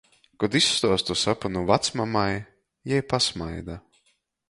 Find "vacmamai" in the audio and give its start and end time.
1.73-2.33